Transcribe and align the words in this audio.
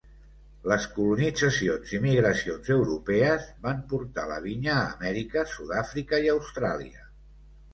Les 0.69 0.85
colonitzacions 0.93 1.91
i 1.97 1.99
migracions 2.05 2.71
europees 2.77 3.45
van 3.67 3.83
portar 3.93 4.25
la 4.33 4.41
vinya 4.47 4.73
a 4.79 4.89
Amèrica, 4.97 5.45
Sud-àfrica 5.53 6.23
i 6.25 6.33
Austràlia. 6.39 7.07